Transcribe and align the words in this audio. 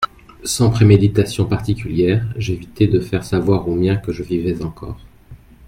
Sans 0.43 0.71
préméditation 0.71 1.45
particulière, 1.45 2.25
j’évitai 2.35 2.87
de 2.87 2.99
faire 2.99 3.23
savoir 3.23 3.69
aux 3.69 3.75
miens 3.75 3.97
que 3.97 4.11
je 4.11 4.23
vivais 4.23 4.63
encore. 4.63 4.97